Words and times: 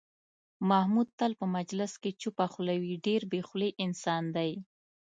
محمود 0.69 1.09
تل 1.19 1.31
په 1.39 1.45
مجلس 1.57 1.91
کې 2.01 2.11
چوپه 2.21 2.45
خوله 2.53 2.75
وي، 2.81 2.95
ډېر 3.07 3.21
بې 3.31 3.41
خولې 3.47 3.69
انسان 3.85 4.23
دی. 4.35 4.51